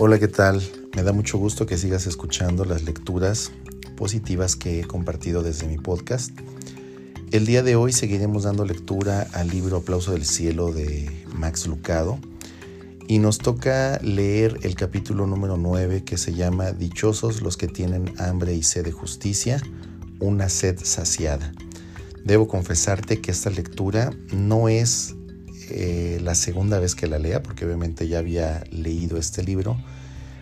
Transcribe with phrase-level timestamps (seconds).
[0.00, 0.62] Hola, ¿qué tal?
[0.94, 3.50] Me da mucho gusto que sigas escuchando las lecturas
[3.96, 6.30] positivas que he compartido desde mi podcast.
[7.32, 12.20] El día de hoy seguiremos dando lectura al libro Aplauso del Cielo de Max Lucado
[13.08, 18.14] y nos toca leer el capítulo número 9 que se llama Dichosos los que tienen
[18.20, 19.60] hambre y sed de justicia,
[20.20, 21.52] una sed saciada.
[22.24, 25.16] Debo confesarte que esta lectura no es
[25.70, 29.76] eh, la segunda vez que la lea, porque obviamente ya había leído este libro.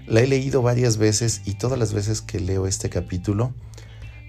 [0.06, 3.52] La he leído varias veces y todas las veces que leo este capítulo,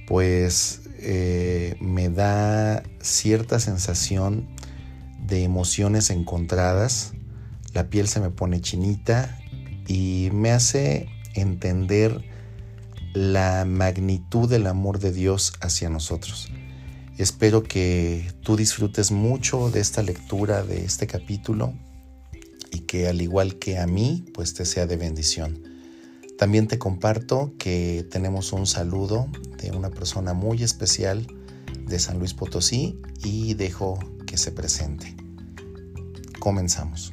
[0.08, 4.48] pues eh, me da cierta sensación
[5.28, 7.14] de emociones encontradas.
[7.73, 9.39] La piel se me pone chinita
[9.88, 12.23] y me hace entender
[13.14, 16.50] la magnitud del amor de Dios hacia nosotros.
[17.20, 21.73] Espero que tú disfrutes mucho de esta lectura de este capítulo
[22.72, 25.67] y que al igual que a mí, pues te sea de bendición.
[26.38, 31.26] También te comparto que tenemos un saludo de una persona muy especial
[31.88, 35.16] de San Luis Potosí y dejo que se presente.
[36.40, 37.12] Comenzamos.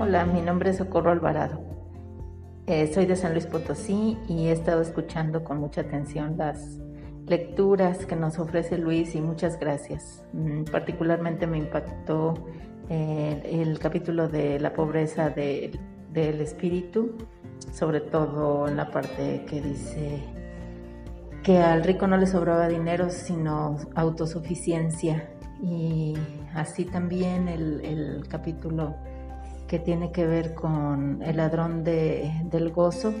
[0.00, 1.62] Hola, mi nombre es Socorro Alvarado.
[2.66, 6.80] Eh, soy de San Luis Potosí y he estado escuchando con mucha atención las
[7.30, 10.24] lecturas que nos ofrece Luis y muchas gracias.
[10.70, 12.34] Particularmente me impactó
[12.88, 15.70] eh, el capítulo de la pobreza de-
[16.12, 17.12] del espíritu,
[17.72, 20.24] sobre todo en la parte que dice
[21.44, 25.30] que al rico no le sobraba dinero sino autosuficiencia
[25.62, 26.14] y
[26.52, 28.96] así también el, el capítulo
[29.68, 33.14] que tiene que ver con el ladrón de, del gozo.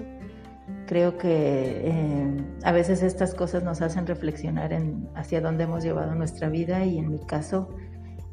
[0.90, 6.16] Creo que eh, a veces estas cosas nos hacen reflexionar en hacia dónde hemos llevado
[6.16, 7.68] nuestra vida y en mi caso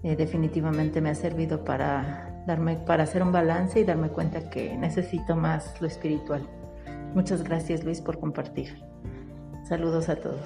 [0.01, 4.75] eh, definitivamente me ha servido para darme para hacer un balance y darme cuenta que
[4.75, 6.49] necesito más lo espiritual.
[7.13, 8.81] Muchas gracias Luis por compartir.
[9.69, 10.41] Saludos a todos.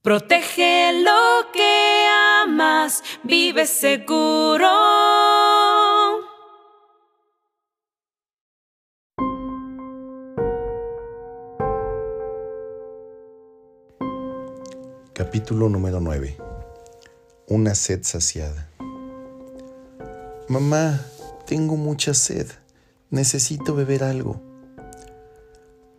[0.00, 2.06] Protege lo que
[2.44, 5.33] amas, vive seguro.
[15.14, 16.36] Capítulo número 9.
[17.46, 18.68] Una sed saciada.
[20.48, 21.00] Mamá,
[21.46, 22.48] tengo mucha sed.
[23.10, 24.40] Necesito beber algo.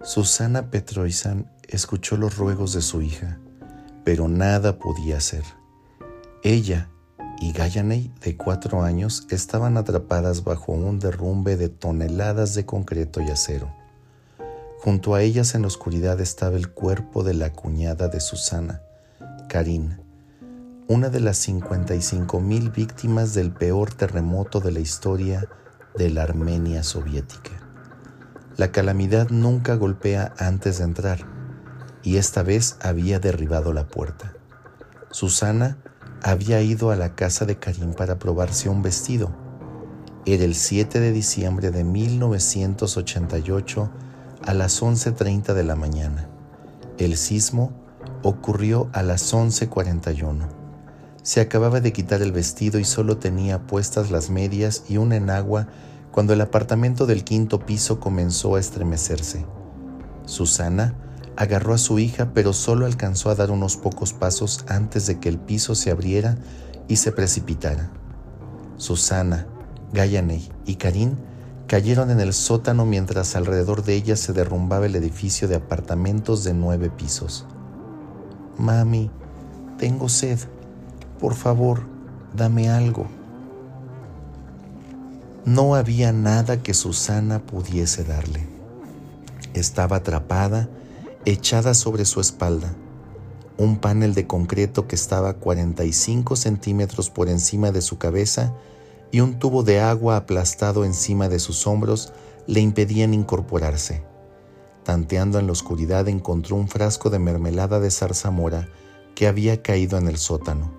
[0.04, 3.40] Susana Petroizan escuchó los ruegos de su hija,
[4.04, 5.46] pero nada podía hacer.
[6.44, 6.90] Ella
[7.40, 13.30] y Gayaney, de cuatro años, estaban atrapadas bajo un derrumbe de toneladas de concreto y
[13.30, 13.74] acero.
[14.82, 18.82] Junto a ellas en la oscuridad estaba el cuerpo de la cuñada de Susana,
[19.56, 19.98] Karin,
[20.90, 25.48] una de las 55 mil víctimas del peor terremoto de la historia
[25.96, 27.52] de la Armenia soviética.
[28.58, 31.26] La calamidad nunca golpea antes de entrar,
[32.04, 34.34] y esta vez había derribado la puerta.
[35.10, 35.78] Susana
[36.22, 39.34] había ido a la casa de Karim para probarse un vestido.
[40.26, 43.90] Era el 7 de diciembre de 1988
[44.46, 46.28] a las 11.30 de la mañana.
[46.98, 47.85] El sismo
[48.26, 50.48] ocurrió a las 11.41.
[51.22, 55.68] Se acababa de quitar el vestido y solo tenía puestas las medias y un enagua
[56.12, 59.46] cuando el apartamento del quinto piso comenzó a estremecerse.
[60.26, 60.96] Susana
[61.38, 65.30] agarró a su hija pero solo alcanzó a dar unos pocos pasos antes de que
[65.30, 66.36] el piso se abriera
[66.88, 67.92] y se precipitara.
[68.78, 69.46] Susana,
[69.94, 71.16] Gayaney y Karin
[71.68, 76.56] cayeron en el sótano mientras alrededor de ellas se derrumbaba el edificio de apartamentos de
[76.56, 77.46] nueve pisos.
[78.58, 79.10] Mami,
[79.78, 80.40] tengo sed.
[81.20, 81.88] Por favor,
[82.34, 83.08] dame algo.
[85.46, 88.48] No había nada que Susana pudiese darle.
[89.54, 90.70] Estaba atrapada,
[91.26, 92.74] echada sobre su espalda.
[93.58, 98.54] un panel de concreto que estaba 45 centímetros por encima de su cabeza
[99.12, 102.12] y un tubo de agua aplastado encima de sus hombros
[102.48, 104.04] le impedían incorporarse.
[104.86, 108.70] Tanteando en la oscuridad encontró un frasco de mermelada de zarzamora
[109.16, 110.72] que había caído en el sótano.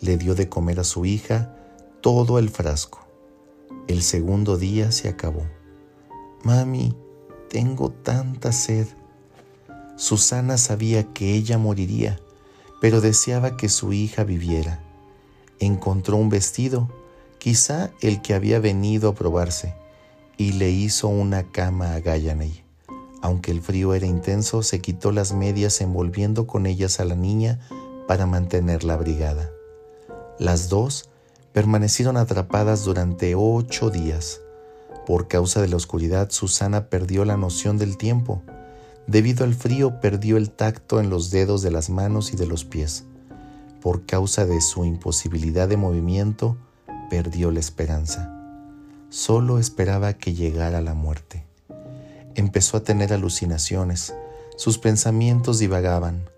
[0.00, 1.56] Le dio de comer a su hija
[2.00, 3.00] todo el frasco.
[3.88, 5.42] El segundo día se acabó.
[6.44, 6.94] Mami,
[7.50, 8.86] tengo tanta sed.
[9.96, 12.20] Susana sabía que ella moriría,
[12.80, 14.80] pero deseaba que su hija viviera.
[15.58, 16.88] Encontró un vestido,
[17.38, 19.74] quizá el que había venido a probarse,
[20.36, 22.63] y le hizo una cama a Gayaney.
[23.24, 27.58] Aunque el frío era intenso, se quitó las medias envolviendo con ellas a la niña
[28.06, 29.50] para mantenerla abrigada.
[30.38, 31.08] Las dos
[31.52, 34.42] permanecieron atrapadas durante ocho días.
[35.06, 38.42] Por causa de la oscuridad, Susana perdió la noción del tiempo
[39.06, 42.64] Debido al frío perdió el tacto en los dedos de las manos y de los
[42.64, 43.04] pies.
[43.82, 46.56] Por causa de su imposibilidad de movimiento,
[47.10, 48.30] perdió la esperanza.
[49.10, 51.43] Solo esperaba que llegara la muerte.
[52.34, 54.14] Empezó a tener alucinaciones.
[54.56, 56.28] Sus pensamientos divagaban.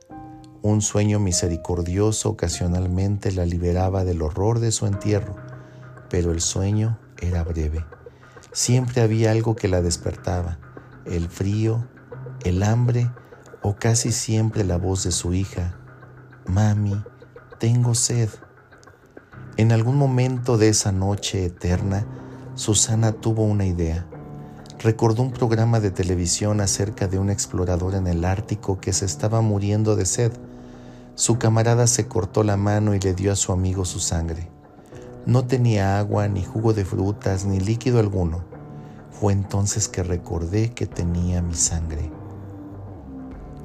[0.63, 5.37] Un sueño misericordioso ocasionalmente la liberaba del horror de su entierro,
[6.11, 7.85] pero el sueño era breve.
[8.53, 10.59] Siempre había algo que la despertaba,
[11.05, 11.87] el frío,
[12.45, 13.11] el hambre
[13.63, 15.77] o casi siempre la voz de su hija,
[16.47, 17.03] Mami,
[17.59, 18.29] tengo sed.
[19.57, 22.07] En algún momento de esa noche eterna,
[22.55, 24.07] Susana tuvo una idea.
[24.79, 29.41] Recordó un programa de televisión acerca de un explorador en el Ártico que se estaba
[29.41, 30.33] muriendo de sed.
[31.15, 34.51] Su camarada se cortó la mano y le dio a su amigo su sangre.
[35.25, 38.45] No tenía agua, ni jugo de frutas, ni líquido alguno.
[39.19, 42.13] Fue entonces que recordé que tenía mi sangre.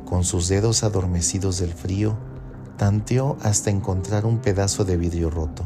[0.06, 2.18] Con sus dedos adormecidos del frío,
[2.78, 5.64] tanteó hasta encontrar un pedazo de vidrio roto.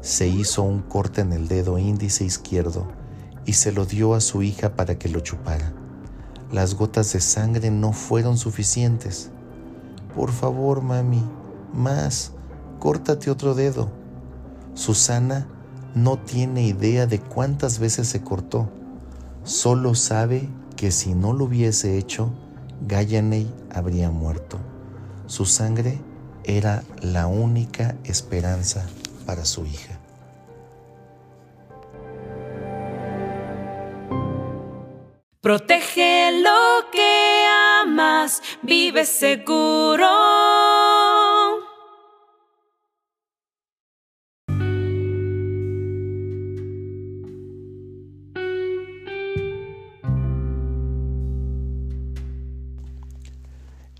[0.00, 3.03] Se hizo un corte en el dedo índice izquierdo
[3.46, 5.72] y se lo dio a su hija para que lo chupara.
[6.52, 9.30] Las gotas de sangre no fueron suficientes.
[10.14, 11.22] Por favor, mami,
[11.72, 12.32] más,
[12.78, 13.90] córtate otro dedo.
[14.74, 15.48] Susana
[15.94, 18.68] no tiene idea de cuántas veces se cortó.
[19.44, 22.32] Solo sabe que si no lo hubiese hecho,
[22.86, 24.58] Gayaney habría muerto.
[25.26, 26.00] Su sangre
[26.44, 28.86] era la única esperanza
[29.26, 29.98] para su hija.
[35.44, 37.44] Protege lo que
[37.82, 40.08] amas, vive seguro.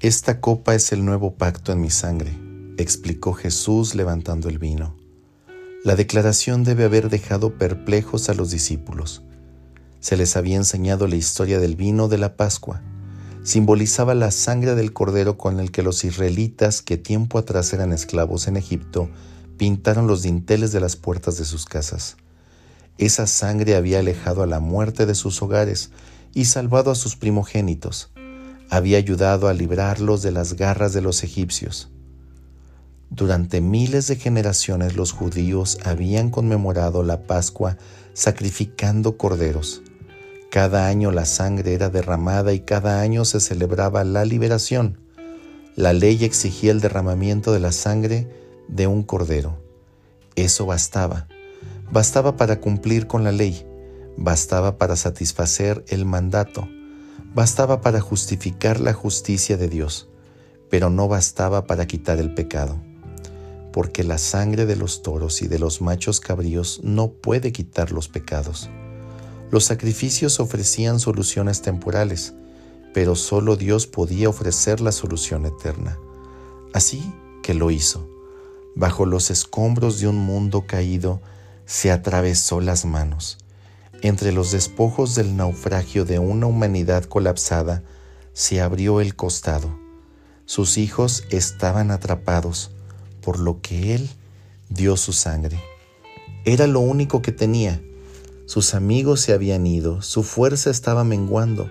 [0.00, 2.32] Esta copa es el nuevo pacto en mi sangre,
[2.79, 4.96] explicó Jesús levantando el vino.
[5.85, 9.23] La declaración debe haber dejado perplejos a los discípulos.
[10.04, 12.82] Se les había enseñado la historia del vino de la Pascua.
[13.42, 18.46] Simbolizaba la sangre del cordero con el que los israelitas, que tiempo atrás eran esclavos
[18.46, 19.08] en Egipto,
[19.56, 22.18] pintaron los dinteles de las puertas de sus casas.
[22.98, 25.90] Esa sangre había alejado a la muerte de sus hogares
[26.34, 28.10] y salvado a sus primogénitos
[28.68, 31.88] había ayudado a librarlos de las garras de los egipcios.
[33.08, 37.78] Durante miles de generaciones los judíos habían conmemorado la Pascua
[38.12, 39.82] sacrificando corderos.
[40.55, 45.01] Cada año la sangre era derramada y cada año se celebraba la liberación.
[45.75, 48.29] La ley exigía el derramamiento de la sangre
[48.69, 49.58] de un cordero.
[50.37, 51.27] Eso bastaba.
[51.91, 53.67] Bastaba para cumplir con la ley.
[54.17, 56.69] Bastaba para satisfacer el mandato
[57.34, 60.08] bastaba para justificar la justicia de Dios,
[60.70, 62.81] pero no bastaba para quitar el pecado,
[63.73, 68.08] porque la sangre de los toros y de los machos cabríos no puede quitar los
[68.08, 68.70] pecados.
[69.51, 72.34] Los sacrificios ofrecían soluciones temporales,
[72.93, 75.98] pero solo Dios podía ofrecer la solución eterna.
[76.72, 78.08] Así que lo hizo.
[78.74, 81.20] Bajo los escombros de un mundo caído,
[81.67, 83.39] se atravesó las manos
[84.05, 87.82] entre los despojos del naufragio de una humanidad colapsada,
[88.34, 89.79] se abrió el costado.
[90.44, 92.70] Sus hijos estaban atrapados,
[93.22, 94.10] por lo que Él
[94.69, 95.58] dio su sangre.
[96.44, 97.81] Era lo único que tenía.
[98.46, 101.70] Sus amigos se habían ido, su fuerza estaba menguando,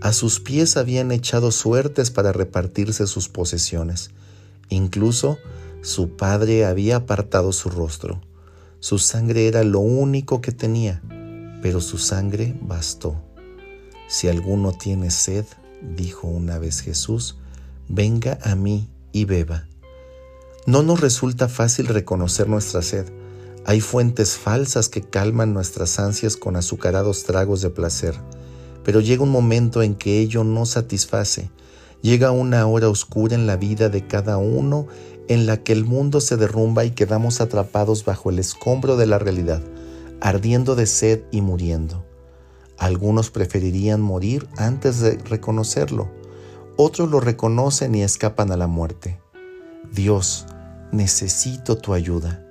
[0.00, 4.10] a sus pies habían echado suertes para repartirse sus posesiones.
[4.68, 5.38] Incluso
[5.82, 8.20] su padre había apartado su rostro.
[8.80, 11.02] Su sangre era lo único que tenía
[11.62, 13.22] pero su sangre bastó.
[14.08, 15.44] Si alguno tiene sed,
[15.82, 17.36] dijo una vez Jesús,
[17.88, 19.66] venga a mí y beba.
[20.66, 23.06] No nos resulta fácil reconocer nuestra sed.
[23.66, 28.14] Hay fuentes falsas que calman nuestras ansias con azucarados tragos de placer,
[28.84, 31.50] pero llega un momento en que ello no satisface.
[32.02, 34.86] Llega una hora oscura en la vida de cada uno
[35.28, 39.18] en la que el mundo se derrumba y quedamos atrapados bajo el escombro de la
[39.18, 39.62] realidad,
[40.20, 42.04] ardiendo de sed y muriendo.
[42.78, 46.10] Algunos preferirían morir antes de reconocerlo,
[46.76, 49.20] otros lo reconocen y escapan a la muerte.
[49.92, 50.46] Dios,
[50.92, 52.42] necesito tu ayuda.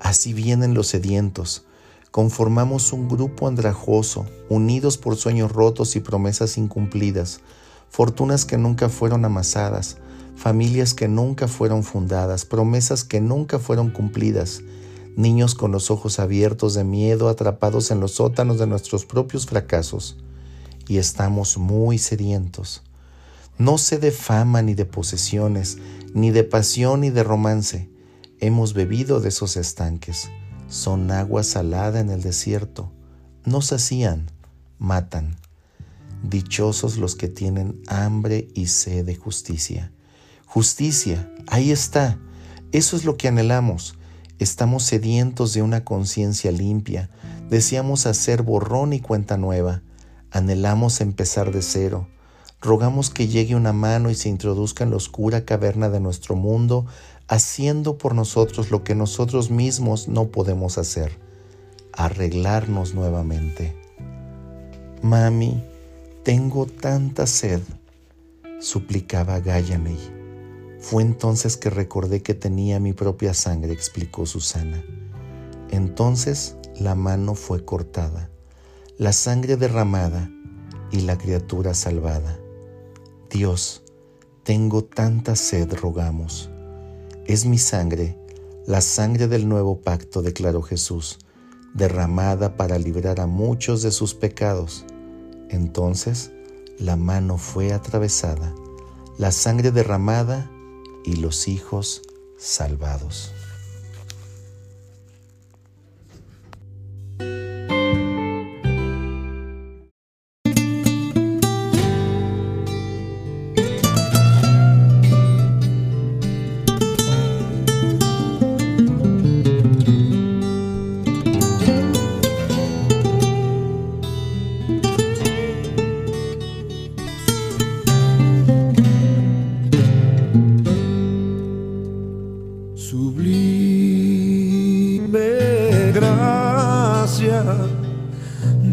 [0.00, 1.64] Así vienen los sedientos.
[2.10, 7.40] Conformamos un grupo andrajoso, unidos por sueños rotos y promesas incumplidas,
[7.90, 9.98] fortunas que nunca fueron amasadas,
[10.34, 14.62] familias que nunca fueron fundadas, promesas que nunca fueron cumplidas,
[15.16, 20.16] niños con los ojos abiertos de miedo atrapados en los sótanos de nuestros propios fracasos.
[20.88, 22.82] Y estamos muy sedientos.
[23.58, 25.76] No sé de fama ni de posesiones,
[26.14, 27.89] ni de pasión ni de romance.
[28.42, 30.30] Hemos bebido de esos estanques.
[30.66, 32.90] Son agua salada en el desierto.
[33.44, 34.30] No sacían,
[34.78, 35.36] matan.
[36.22, 39.92] Dichosos los que tienen hambre y sed de justicia.
[40.46, 42.18] Justicia, ahí está.
[42.72, 43.98] Eso es lo que anhelamos.
[44.38, 47.10] Estamos sedientos de una conciencia limpia.
[47.50, 49.82] Deseamos hacer borrón y cuenta nueva.
[50.30, 52.08] Anhelamos empezar de cero
[52.60, 56.86] rogamos que llegue una mano y se introduzca en la oscura caverna de nuestro mundo,
[57.30, 61.12] haciendo por nosotros lo que nosotros mismos no podemos hacer,
[61.92, 63.76] arreglarnos nuevamente.
[65.00, 65.62] Mami,
[66.24, 67.60] tengo tanta sed,
[68.58, 69.96] suplicaba Gayaney.
[70.80, 74.82] Fue entonces que recordé que tenía mi propia sangre, explicó Susana.
[75.70, 78.28] Entonces la mano fue cortada,
[78.98, 80.28] la sangre derramada
[80.90, 82.40] y la criatura salvada.
[83.30, 83.84] Dios,
[84.42, 86.50] tengo tanta sed, rogamos.
[87.30, 88.18] Es mi sangre,
[88.66, 91.20] la sangre del nuevo pacto, declaró Jesús,
[91.74, 94.84] derramada para librar a muchos de sus pecados.
[95.48, 96.32] Entonces
[96.80, 98.52] la mano fue atravesada,
[99.16, 100.50] la sangre derramada
[101.04, 102.02] y los hijos
[102.36, 103.32] salvados.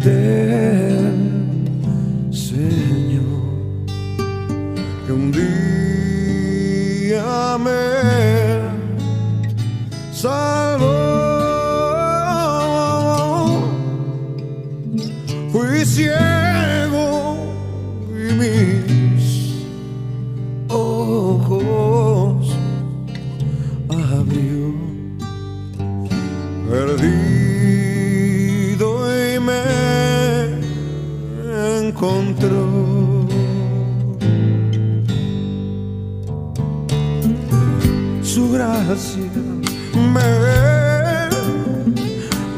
[0.04, 1.08] del
[2.32, 3.86] Señor
[5.06, 5.58] que un día
[7.58, 7.84] me
[10.12, 10.88] salvó.
[15.52, 16.27] Fui cielo.
[38.22, 39.24] Su gracia
[39.96, 40.30] me,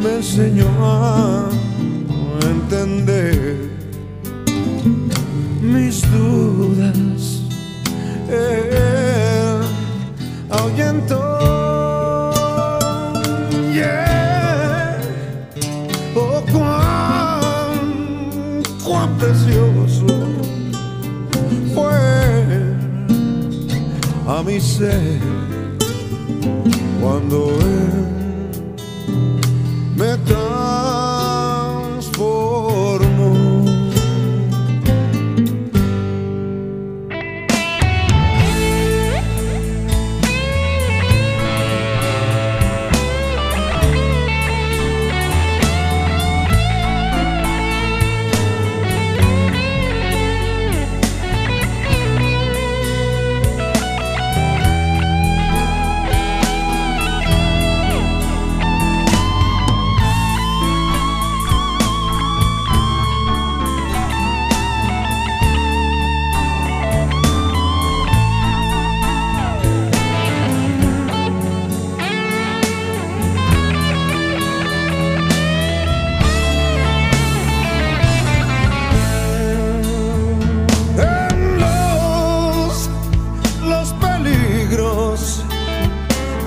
[0.03, 1.49] me enseñó a
[2.41, 3.55] entender
[5.61, 7.43] mis dudas.
[8.29, 9.61] Él
[10.49, 11.28] ahuyentó.
[18.89, 20.07] Cuán, precioso
[21.75, 21.93] fue
[24.27, 25.19] a mi ser
[26.99, 28.49] cuando Él
[29.95, 30.17] me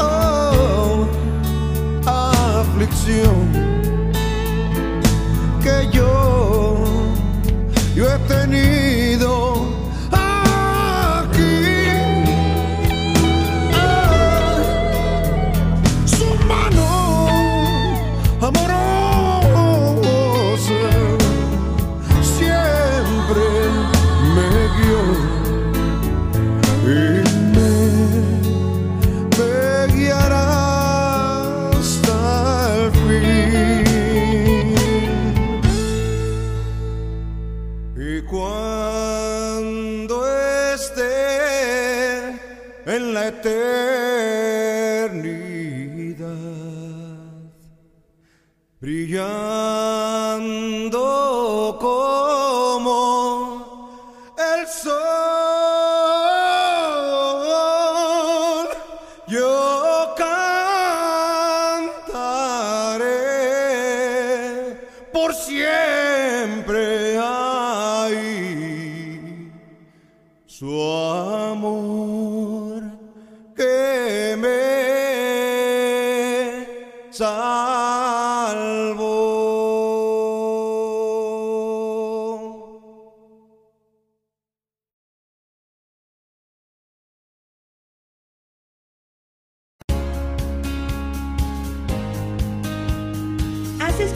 [0.00, 1.06] Oh,
[2.06, 3.71] of affliction.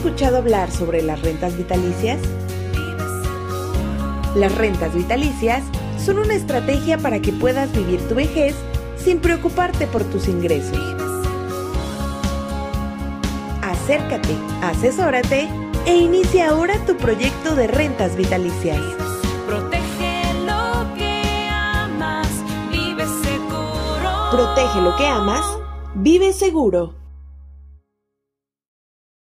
[0.07, 2.17] Escuchado hablar sobre las rentas vitalicias?
[4.35, 5.63] Las rentas vitalicias
[5.97, 8.55] son una estrategia para que puedas vivir tu vejez
[8.95, 10.79] sin preocuparte por tus ingresos.
[13.61, 15.49] Acércate, asesórate
[15.85, 18.79] e inicia ahora tu proyecto de rentas vitalicias.
[19.45, 22.29] Protege lo que amas,
[22.71, 24.29] vive seguro.
[24.31, 25.43] Protege lo que amas,
[25.95, 27.06] vive seguro.